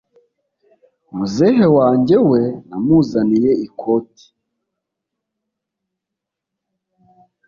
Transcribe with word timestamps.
Muzehe 1.15 1.65
wanjye 1.77 2.15
we 2.29 2.41
namuzaniye 2.67 3.51
ikoti 3.67 4.25